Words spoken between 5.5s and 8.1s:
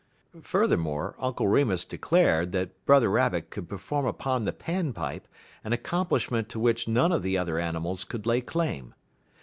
an accomplishment to which none of the other animals